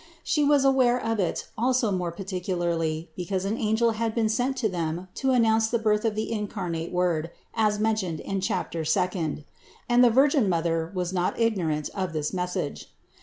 She 0.23 0.43
was 0.43 0.65
aware 0.65 0.99
of 0.99 1.19
it 1.19 1.49
also 1.55 1.91
more 1.91 2.11
particularly 2.11 3.11
be 3.15 3.23
cause 3.27 3.45
an 3.45 3.55
angel 3.55 3.91
had 3.91 4.15
been 4.15 4.29
sent 4.29 4.57
to 4.57 4.67
them 4.67 5.09
to 5.21 5.29
announce 5.29 5.67
the 5.67 5.77
birth 5.77 6.05
of 6.05 6.15
the 6.15 6.31
incarnate 6.31 6.91
Word, 6.91 7.29
as 7.53 7.77
mentioned 7.79 8.19
in 8.19 8.41
chapter 8.41 8.83
second 8.83 9.45
(No. 9.87 9.93
492), 9.93 9.93
and 9.93 10.03
the 10.03 10.09
Virgin 10.09 10.49
Mother 10.49 10.91
was 10.95 11.13
not 11.13 11.39
ignorant 11.39 11.91
of 11.93 12.13
this 12.13 12.33
message. 12.33 12.89